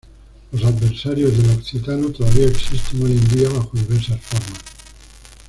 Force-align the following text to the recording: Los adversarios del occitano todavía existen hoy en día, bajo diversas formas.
Los 0.51 0.65
adversarios 0.65 1.37
del 1.37 1.51
occitano 1.59 2.09
todavía 2.09 2.47
existen 2.47 3.03
hoy 3.03 3.11
en 3.11 3.27
día, 3.37 3.49
bajo 3.49 3.69
diversas 3.77 4.19
formas. 4.19 4.57